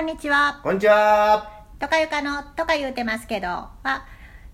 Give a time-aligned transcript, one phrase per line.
[0.00, 0.60] んにちは。
[0.62, 1.66] こんにちは。
[1.78, 4.06] とかゆかのとか言うてますけど、は、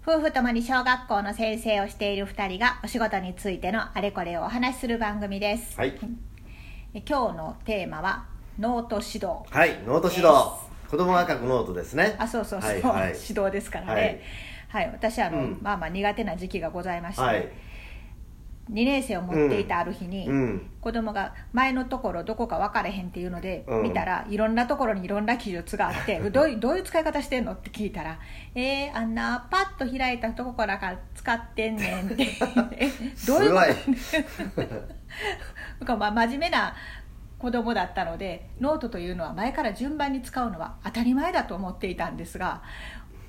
[0.02, 5.78] 夫婦ともに小学校の先生をしている二人がお仕事についてのあれこれをお話しする番組です。
[5.78, 5.96] はい。
[6.94, 8.26] え今日のテーマは、
[8.58, 9.48] ノート指導。
[9.48, 10.32] はい、ノート指導。
[10.90, 12.16] 子供が書くノートですね。
[12.18, 14.22] あ、そうそうそう、はいはい指導ですからね。
[14.68, 17.48] はい、私あの、うんまあまあ苦手な時期がございまして、はい。
[18.70, 20.70] 2年生を持っていたある日に、うん。
[20.80, 23.82] 子供が前のところどこか分かれへんっていうので、うん。
[23.82, 27.52] 見たらいろんなところにいろんな記述があってどういどういう使い方してんの？
[27.52, 28.18] って聞いたら
[28.54, 32.26] 「えー、あんなパッと開いたとこからから使ってんねん」って。
[32.72, 32.90] え
[33.26, 34.74] どういうこと？
[35.80, 36.74] なんかまあ真面目な
[37.38, 42.62] 子供だったのでノートというのは前から順番に使うのは当たり前だと思っていたんですが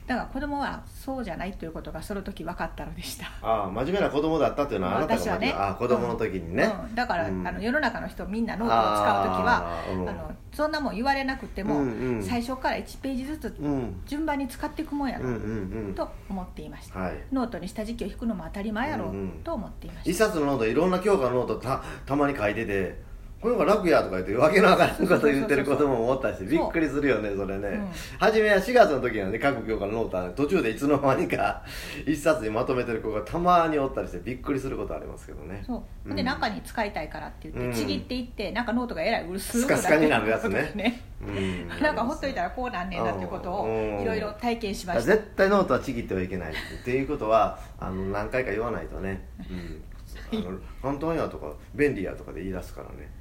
[0.07, 3.25] だから子供はそうじゃないということがその時分かったのでした。
[3.41, 6.63] ああ、真面目な子供だったっていうのはあなたが私はねああ、子供の時にね。
[6.63, 14.01] うんだから、うんあの世の中の人みんなノートを使う時はあのそんなもん言われなくても、うんうん最初から1ページずつうん。
[14.05, 15.93] 順番に使っていくもんやろ、うんうんうん。
[15.93, 17.13] と思っていました、はい。
[17.33, 23.06] ノートに下敷きを引くのも当たり前やろ、うんうんと思っていまし一冊のノートいろんな教科のノートたたまに書いてて
[23.39, 27.87] これが楽やとか言ってわけのわからんこと言ってる子供もおったしびっくりするよねそれね、うん。
[28.17, 31.63] 初めは4月の時はね各教科のノートは途中でいつの間にか
[32.07, 35.59] 一冊にまとめてる子がたまにおったりしてびっくりすることありますけどね。
[35.61, 36.15] たそう、うん。
[36.15, 37.73] で中に使いたいからって言って、うん。
[37.73, 40.71] ちぎっていってなんかノートがえらい薄くスカスカになるやつね。
[40.73, 41.67] ね うん。
[41.81, 44.01] なんかほっといたらこうなんねんなっていうことをうん。
[44.01, 45.01] いろいろ体験しました。
[45.03, 49.83] 絶対ノートはちぎってはいけないっていうことはあの何回か言わないとね、うん、
[50.31, 53.11] あの本当にはとか便利やとかで言い出すからね。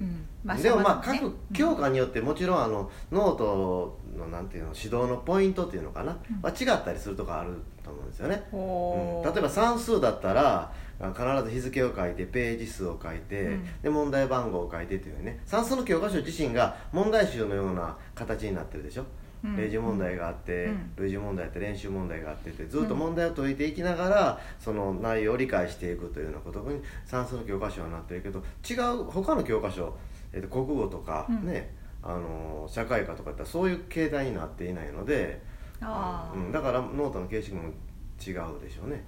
[0.00, 0.26] うん。
[0.44, 6.40] まあでもまあ各教科によってもちろんあのノートのなんていうの指導のポイントっていうのかな、うん。
[6.42, 7.50] は違ったりするとこある
[7.82, 8.56] と思うんですよね、う。
[8.56, 9.32] ん。
[9.32, 13.82] 例えば算数だったらあ必ず日付を書いてページ数を書いて、うん。
[13.82, 15.40] で問題番号を書いてっていうね。
[15.46, 19.08] 算数の教科書自身が問題集のような形になってるでしょ、うん
[19.56, 20.92] 例示問題があって、うん。
[20.96, 29.96] 類似問題あって練習問題があってってずっと問題を解いていきながら、その内容を理解していくというようなことに算数の教科書はなってるけど違う他の教科書、
[30.32, 31.46] えーと国語とかうん。
[31.46, 35.42] ね、あの社会科とかってそういう形態になっていないので、
[35.80, 36.38] あー。
[36.38, 39.04] うん、だからノートの形式も違うでしょうね。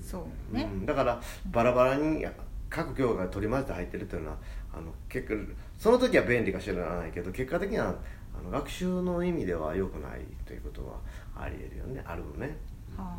[0.00, 2.24] そうね、うん、だからバラバラに
[2.68, 4.36] 各教科が取り混ぜて入ってるというのは
[4.72, 7.94] あの結構その時は便利か知らないけど結果的には
[8.40, 10.94] あの学習の意味では良くないということは
[11.36, 12.02] ありえるよね。
[12.04, 12.56] あるのね。
[12.96, 13.16] あ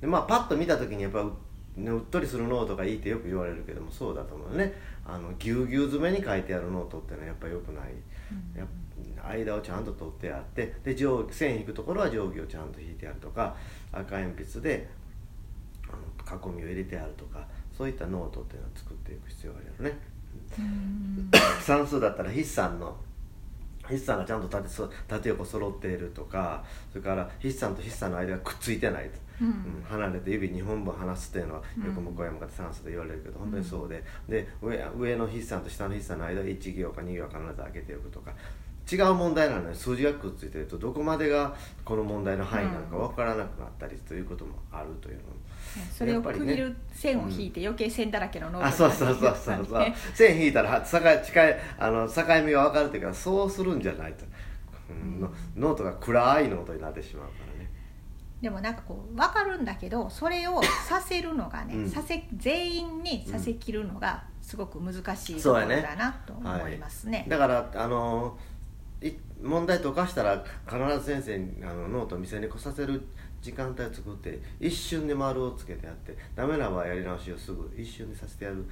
[0.00, 1.32] でまあパッと見た時にやっぱう,、
[1.76, 4.74] ね、うっとりするノートがいいってよく言われるけどもそうだと思うね。
[5.06, 8.68] あのぎゅうぎゅう詰めに書いてあるノートっていうのはやっぱ良くない、うん。
[9.28, 13.56] 間をちゃんと取ってあってで上線引くところは定規をちゃんと引いてあるとか
[13.92, 14.88] 赤鉛筆で
[15.88, 19.98] あの囲みを入れてあるとかそういったノートっていうのを作っていく必要があるよね。
[21.60, 22.96] 算数だったら筆算の
[23.86, 29.48] 筆算がちゃんと縦そ縦横揃っているとかそれから筆算と筆算の間がくっついてないと、うん。
[29.48, 29.84] うん。
[29.88, 34.02] 離れて指2本分離すっていうのはうんよく向こうへ向かって算数で言われるけど、本当にそうで。
[34.28, 38.32] で上上の筆算と下の筆算の間1行か2行か必ず開けておくとか
[38.90, 41.54] 違う問題なのに数字がくっついてるとどこまでが
[41.84, 45.46] この問題の範囲なのか分からなくなったりということもあるというのも。
[45.92, 57.70] それを区切る線を引いて余計線だらけのノートあそうそうそうそうそう、線引いたらは境近いあの境目が分かるっていうからそうするんじゃないと、うんのノートが暗いノートになってしまうからね。
[58.40, 61.90] でもなんかこう分かるんだけどそれをさせるのがね、うん。
[61.90, 67.26] させ全員にさせきるのがすごく難しいところだなと思いますね。
[67.28, 68.55] だからあのい
[69.42, 73.02] 問題解かしたら必ず先生にあのノートを見せに来させる
[73.42, 78.64] 時間帯を作って一瞬で丸をつけてやってダメな場合やり直しをすぐ一瞬でさせてやる。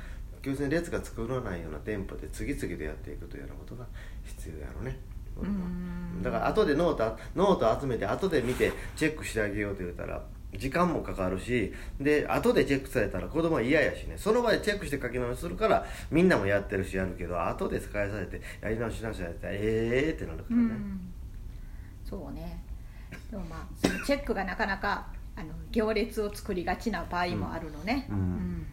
[0.42, 3.86] 要するに列が作らないようなテンポで次々でやっていくというようなことが
[4.24, 4.98] 必要やろね。
[5.40, 6.22] うん。
[6.22, 10.22] だから後でノートノート集めて後で見てチェックしてあげようと言ったら
[10.56, 14.14] 時間もかかるしで後でチェックされたら子供は嫌やしね。
[14.16, 21.12] その場でチェックして書き直しするからみんなもやってるしやるけど後で返されてやり直しなさいってええーってなるかうらね、ん。
[22.04, 22.62] そうね。
[23.30, 25.06] でもまあそのチェックがなかなか
[25.36, 28.06] あの行列を作りがちな場合もあるのね。
[28.10, 28.16] うん。
[28.16, 28.66] うん。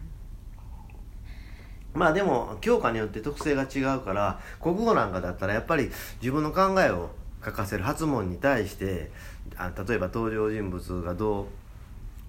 [1.94, 5.90] まあでも教科によって特性が違うから国語なんかだったらやっぱり
[6.22, 7.10] 自分の考えを
[7.44, 9.10] 書かせる発問に対して
[9.56, 11.46] あ例えば登場人物がどう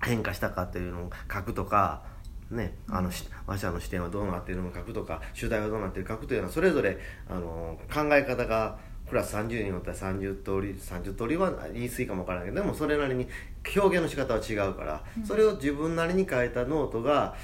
[0.03, 2.13] 変化したかっていうのを書くとか
[2.51, 8.77] ね、あのし話者の視点はどうなっているのか書くとか主題はどうなっているか書くというのはそれぞれあの考え方が
[9.09, 13.27] クラス30人おったら30通り30通りは言い過ぎかもわからないけどでもそれなりに
[13.75, 17.35] 表現の仕方は違うから、それを自分なりに書いたノートが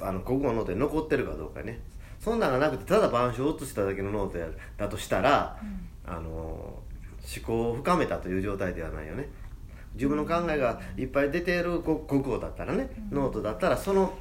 [0.00, 1.80] あの国語のノートに残ってるかどうかね。
[2.18, 5.58] そんなんがなくてただ板書を写しただけのノートやだとしたら、
[6.06, 6.82] あの思
[7.44, 9.28] 考を深めたという状態ではないよね
[9.96, 14.12] 自分の考えがいっぱい出ているこ国語だったらね、ノートだったらその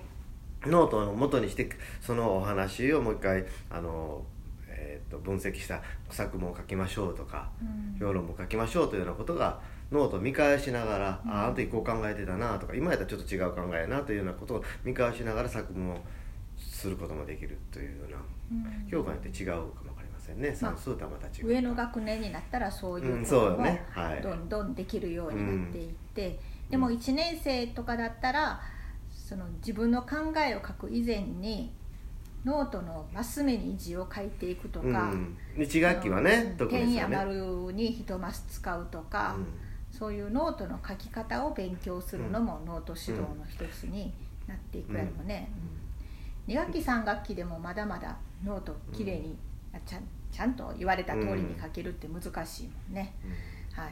[0.65, 1.69] ノートを元にして
[2.01, 4.23] そのお話をもう一回あの、
[4.67, 7.49] えー、と分析した作文を書きましょうとか、
[7.99, 9.59] 評論も書きましょうというようなことが
[9.91, 15.99] ノートを見返しながら、あああの時こう考えてたなとか今やったらちょっと違う考えやなというようなことを見返しながら作文を
[16.57, 18.17] することもできるというような、
[18.89, 19.94] 教科によって違うかも
[20.25, 20.55] しれんね。
[20.55, 23.85] 算数とはまた違う、上の学年になったらそういううんことうよね。
[23.91, 24.21] はい。
[24.21, 26.39] どんどんできるようになっていって、
[26.69, 28.61] でも1年生とかだったら
[29.13, 31.71] その自分の考えを書く以前に
[32.43, 37.33] ノートのマス目に字を書いていくとか、うん、1学期はねうん点や丸
[37.73, 39.35] に一マス使うとか、
[39.91, 44.13] そういうノートの書き方を勉強するのもノート指導の一つに
[44.47, 45.49] なっていくやろうね、
[46.47, 49.54] 2学期3学期でもまだまだノートきれいに、あ
[49.85, 53.13] ちゃんちゃんと言われた通りに書けるって難しいもんね、
[53.73, 53.91] はい。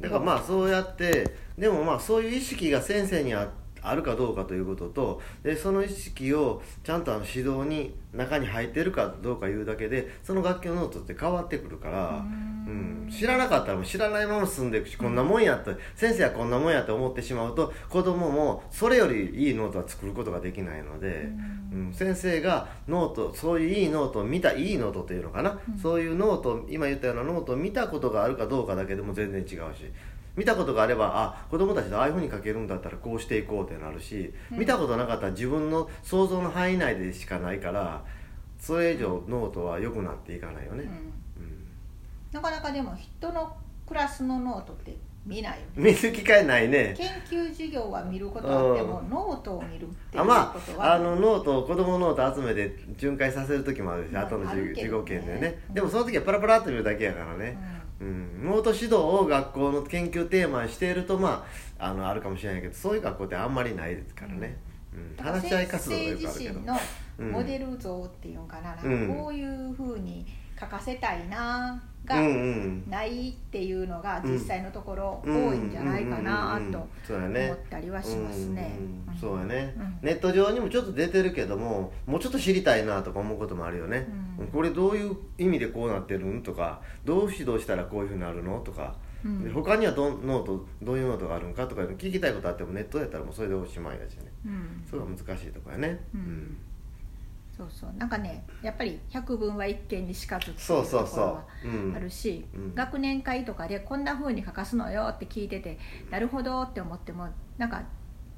[0.00, 3.50] だからまあそうやってでもまあそういう意識が先生にあ
[3.82, 12.24] あるかどうかということとでその意識をちゃんとあの指導に中に入ってるかどうかいうだけでその学級のノートって変わってくるから
[12.66, 21.28] うん、知らなかったらもう知らないまま進んでいくしこんなもんやって先生はこんなもんやって思ってしまうと子供もそれよりいいノートは作ることができないので、
[21.72, 29.90] うん、先生がノートそういういいノートを見たいいノートというのかな、そういうノート今言ったようなノートを見たことがあるかどうかだけでも全然違うし
[30.36, 38.02] 見たことがあればあ子供たちとああいうふうに書けるんだったらこうしていこうってなるし、見たことなかったら自分の想像の範囲内でしかないから
[38.58, 40.84] それ以上ノートは良くなっていかないよね、
[41.36, 41.62] うん。
[42.32, 43.56] なかなかでも人の
[43.86, 45.92] クラスのノートって見ないよね。
[45.92, 46.94] 見る機会ないね。
[46.96, 50.92] 研究授業は見ることはあっても、ノートを見るっていうあまことは。
[50.92, 57.56] ああのノートを子供ノート集めて巡回させる時もあるし、まあ後の授授業研でね、でもその時はパラパラっと見るだけやからね、
[58.02, 58.44] うん。
[58.44, 61.46] ノート指導を学校の研究テーマにしているとま
[61.78, 64.58] ああのあるかもしれないけどそういう学校ってあんまりないですからね、
[65.18, 65.24] うん。
[65.24, 66.60] 話し合い活動がよくあるけど。
[66.60, 66.78] の
[67.18, 70.26] モデル像っていうのかな,、なんかこういうふうに
[70.58, 72.20] 書かせたいなが
[72.88, 77.46] ないっていうのが実際のところ多いんじゃないかなとそうやね。
[77.46, 78.76] 思ったりはしますね。
[79.20, 79.98] そうやね、うん。
[80.02, 84.08] ネット上にもちょっと出てるけどももうちょっと知りたいなとか思うこともあるよね、
[84.38, 84.46] うん。
[84.48, 89.44] これどういう意味でこうなってるんとかどう指導したらこういうふうになるのとか、うん。
[89.44, 94.24] で他にはどんノートどういうノートがあるんかとか聞きたいことあってもネットやったらもうそれでおしまいだしね。
[94.46, 94.84] うん。
[94.88, 96.04] それが難しいとこやね。
[96.14, 96.56] うん
[97.56, 97.92] そうそう。
[97.98, 102.74] なんかねやっぱり百聞は一見にしかずっていそうところはう、うん、あるし、うん。
[102.74, 105.78] 学年会とかでこんな風に書かすのよって聞いてて
[106.10, 107.28] なるほどって思っても
[107.58, 107.82] なんか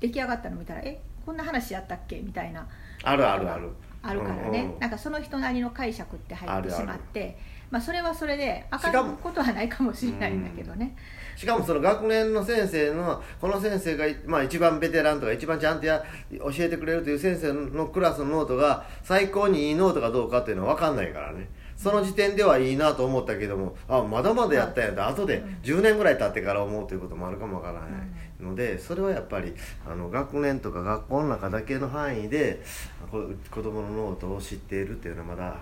[0.01, 2.67] 出来上がったの見たらえこんな話やったっけみたいな。
[3.03, 3.71] あるあるある
[4.05, 4.73] あるからね、うん。
[4.75, 7.37] うんなんかその人なりの解釈って入ってしまって
[7.75, 10.95] まあ、それはそれであしかもかんことはないかもしれないんだけどね、
[11.35, 21.49] しかもその学年の先生のこの先生が、まあ、一番ベテランとか一番ちゃんとや教えてくれるという先生のクラスのノートが最高にいいノートかどうかっていうのは分かんないからね。
[21.77, 27.91] その時点ではいいなと思ったけどもあまだまだやったんやって後で10年ぐらい経ってから思うということもあるかもわからない
[28.41, 29.55] のでそれはやっぱり
[29.87, 32.63] あの学年とか学校の中だけの範囲で
[33.11, 35.57] こ子供のノートを知っているっていうのはまだあの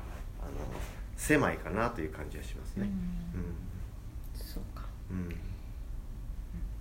[1.17, 2.89] 狭いかなという感じがしますね。
[4.35, 4.61] そ
[5.11, 5.19] うん。
[5.19, 5.37] うん。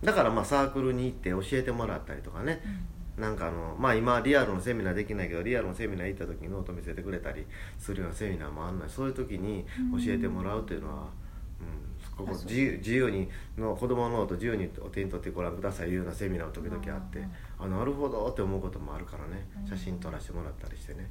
[0.03, 2.61] だからまあサークルに行って教えてもらったりとかね、
[3.17, 7.45] なんかあのまあ今リアルのセミナーできないけどリアルのセミナー行った時にノート見せてくれたり
[7.77, 11.07] するようなセミナーもあんないそういう時に教えてもらうというのは、うん
[12.17, 17.23] ここ自由自由にの子供のノート自由にお手に取ってご覧くださいいうようなセミナーの時々あって、
[17.59, 19.47] あなるほどって思うこともあるからね。
[19.67, 21.09] 写真撮らせてもらったりしてね。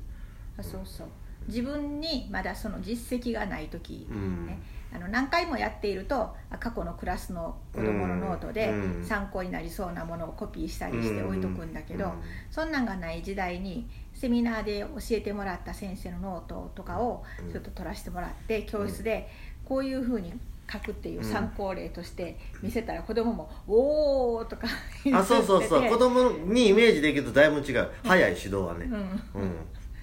[0.58, 1.06] あそうそう。
[1.48, 4.46] 自分にまだその実績がない時、うん。
[4.46, 4.60] ね、
[4.94, 9.04] あの何回もやっているとあ過去のクラスの子供のノートでうん。
[9.04, 12.12] 参考になりそうなものをコピーしたりして置いとくんだけど、うん。
[12.50, 19.28] そんなんがない時代にセミナーで教えてもらった先生のノートとかをちょっと撮らせてもらって教室で
[19.64, 20.34] こういうふうに
[20.70, 24.66] 書くっていう参考例として見せたら子供も「おお!」とか
[25.04, 25.34] 言あってて。
[25.36, 25.88] そうそうそう。
[25.88, 27.88] 子供にイメージできるとだいぶ違う。
[28.04, 28.86] 早い指導はね、
[29.34, 29.42] うん。
[29.42, 29.56] うん。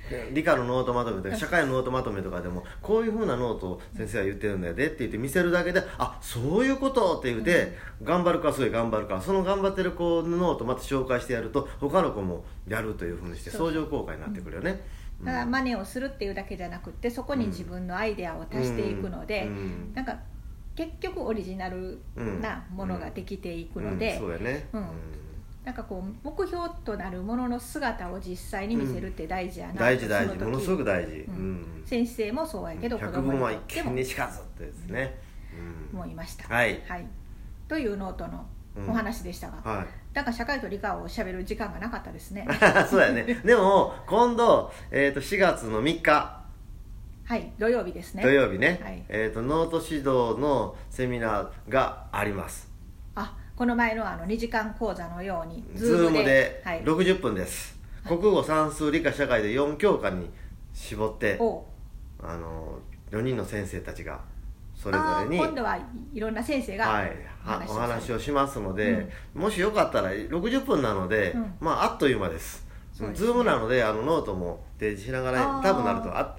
[0.09, 14.81] で理科のノートまとめとか社会のノートまとめとかでもこういうふうなノートを先生は言ってるんだよねって言って見せるだけであそういうことって言って、頑張るかすごい頑張るかその頑張ってる子のノートまた紹介してやると他の子もやるというふうにして相乗効果になってくるよね、
[15.23, 19.91] だから真似をするっていうだけじゃなくってそこに自分のアイデアを足していくので、うん。
[19.93, 20.17] なんか
[20.77, 21.99] 結局オリジナル
[22.39, 23.97] なものができていくのうん。
[23.99, 24.85] で、そうやね、うん。
[25.65, 30.35] なんかこう目標となるものの姿を実際に見せるって大事やな、大事大事。
[30.37, 31.81] ものすごく大事、ううん。
[31.81, 33.91] ん先生もそうやけど子百供に聞は一とっても。
[33.91, 35.17] 見にしかずってですね、
[35.91, 35.99] うん。
[35.99, 36.47] 思いました。
[36.47, 36.79] はい。
[37.67, 38.45] というノートの
[38.87, 39.87] お話でしたが、はい。
[40.13, 42.47] なんか社会と理科をしゃべる時間がなかったですね。
[42.87, 43.23] そうやね。
[43.23, 46.43] でも今度、えー、と4月の3日
[47.27, 48.23] はい土曜日ですね。
[48.23, 49.03] 土曜日ね、はい。
[49.09, 52.71] えー、とノート指導のセミナーがあります。
[53.15, 60.29] あこの前のあの2時間講座のようにズームではい、60分です、国語算数理科社会で4教科に
[60.73, 61.65] 絞ってお
[62.23, 62.79] あの
[63.11, 64.21] 4人の先生たちが
[64.73, 65.77] それぞあれにー今度は
[66.13, 67.11] いろんな先生がはい、
[67.43, 69.41] はお話をしますので、うん。
[69.41, 71.53] もしよかったら60分なので、うん。
[71.59, 72.65] まああっという間です。
[73.01, 73.11] ね。
[73.13, 76.37] ズームなのであのノートも提示しながら多分なるとあ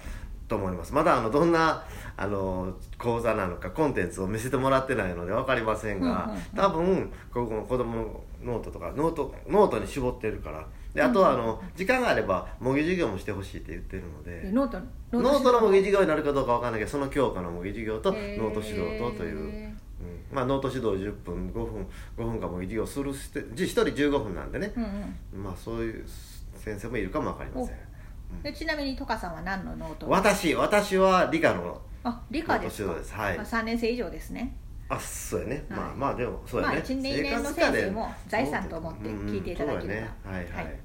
[0.49, 0.93] と思います。
[0.93, 1.85] まだあのどんな
[2.17, 6.41] あの講座なのかコンテンツを見せてもらってないので分かりませんが、うんうんうん。
[6.55, 10.67] 多分ここの子供のノートとかノートノートに絞ってるから。
[10.93, 14.41] であとはあの、時間があれば模擬授業もしてほしいって言ってるので。
[14.41, 14.79] でノート
[15.11, 18.53] ノートの模擬授業になるかどうかわかんないけどその教科の模擬授業とノへー。
[18.53, 19.77] ト指導とという、うん。
[20.31, 21.87] まあ、ノート指導10分5分
[22.17, 25.43] 5分間模擬授業するして1人15分なんでね、うんうん。
[25.43, 26.05] まあそういう
[26.55, 27.75] 先生もいるかもわかりません、
[28.43, 32.93] でちなみにトカさんは何のノート私私は理科のあ理科ですか？
[32.93, 33.13] です。
[33.13, 33.37] はい。
[33.37, 34.55] あ3年生以上ですね。
[34.87, 35.79] あそうやね、はい。
[35.79, 40.01] まあまあでもそうやね、まあ一年二年の先生も財産と思って聞いていただければ。
[40.01, 40.09] ね。
[40.23, 40.79] はいはい、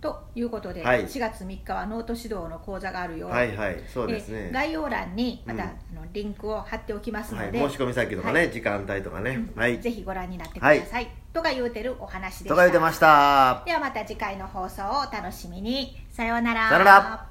[0.00, 1.04] ということで、はい。
[1.06, 3.26] 4月3日はノート指導の講座があるよ。
[3.26, 3.82] うはいはい。
[3.92, 4.48] そうですね。
[4.48, 5.68] え概要欄にまた、うん。
[5.68, 8.52] あのリンクを貼っておきますはい、ので、申し込み先とかね、はい。
[8.52, 9.80] 時間帯とかね、はい。
[9.80, 12.50] ぜひご覧になってください、とか言うてるお話でした。
[12.50, 13.62] とか言ってました。
[13.66, 15.96] ではまた次回の放送をお楽しみに。
[16.10, 16.68] さようなら。
[16.68, 17.27] さよなら